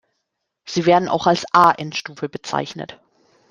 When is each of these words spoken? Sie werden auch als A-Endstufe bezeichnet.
Sie 0.65 0.87
werden 0.87 1.07
auch 1.07 1.27
als 1.27 1.45
A-Endstufe 1.53 2.27
bezeichnet. 2.27 2.99